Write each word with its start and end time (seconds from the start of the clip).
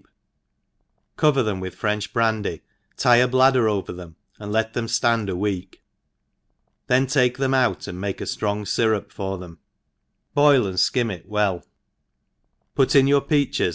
ep, 0.00 0.06
cover 1.18 1.42
them 1.42 1.60
wi^h 1.60 1.84
|r?nc;h 1.84 2.10
brandy, 2.14 2.62
tie 2.96 3.16
a 3.16 3.28
bladder 3.28 3.64
pver 3.66 3.94
them, 3.94 4.16
f^nd 4.40 4.50
let 4.50 4.72
tb^mi 4.72 4.84
ft^nd 4.84 5.28
a 5.28 5.36
week, 5.36 5.82
then 6.86 7.06
uke 7.14 7.36
them 7.36 7.52
out, 7.52 7.80
an4 7.80 7.98
<n^ke 8.00 8.20
a 8.22 8.24
ftrong 8.24 8.62
fyrup 8.62 9.12
for 9.12 9.36
them, 9.36 9.58
jjoil 10.34 10.62
^d 10.70 10.76
ftim 10.76 11.12
it 11.12 11.28
well, 11.28 11.66
put 12.74 12.94
in 12.96 13.06
your 13.06 13.20
peaches, 13.20 13.58
and 13.58 13.58
Q. 13.58 13.68